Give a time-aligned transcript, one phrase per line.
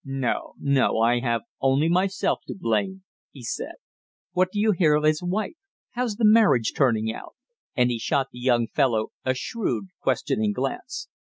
[0.03, 3.75] "No, no, I have only myself to blame," he said.
[4.31, 5.53] "What do you hear of his wife?
[5.91, 7.35] How's the marriage turning out?"
[7.77, 11.07] and he shot the young fellow a shrewd questioning glance.